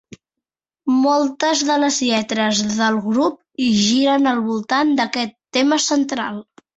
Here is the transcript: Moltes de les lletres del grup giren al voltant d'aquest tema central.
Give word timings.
Moltes 1.01 1.59
de 1.67 1.75
les 1.83 1.99
lletres 2.05 2.61
del 2.79 2.97
grup 3.03 3.37
giren 3.81 4.31
al 4.31 4.41
voltant 4.49 4.95
d'aquest 5.01 5.37
tema 5.59 5.79
central. 5.89 6.41